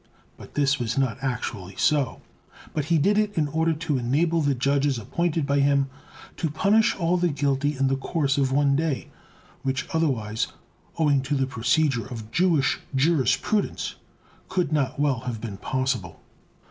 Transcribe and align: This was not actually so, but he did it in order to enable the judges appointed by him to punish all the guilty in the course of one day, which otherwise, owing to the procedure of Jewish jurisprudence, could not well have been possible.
This 0.55 0.79
was 0.79 0.97
not 0.97 1.19
actually 1.21 1.75
so, 1.75 2.23
but 2.73 2.85
he 2.85 2.97
did 2.97 3.19
it 3.19 3.37
in 3.37 3.47
order 3.47 3.73
to 3.73 3.99
enable 3.99 4.41
the 4.41 4.55
judges 4.55 4.97
appointed 4.97 5.45
by 5.45 5.59
him 5.59 5.91
to 6.37 6.49
punish 6.49 6.95
all 6.95 7.17
the 7.17 7.27
guilty 7.29 7.77
in 7.77 7.85
the 7.87 7.95
course 7.95 8.39
of 8.39 8.51
one 8.51 8.75
day, 8.75 9.09
which 9.61 9.87
otherwise, 9.93 10.47
owing 10.97 11.21
to 11.21 11.35
the 11.35 11.45
procedure 11.45 12.07
of 12.07 12.31
Jewish 12.31 12.79
jurisprudence, 12.95 13.93
could 14.49 14.71
not 14.73 14.99
well 14.99 15.19
have 15.19 15.39
been 15.39 15.57
possible. 15.57 16.19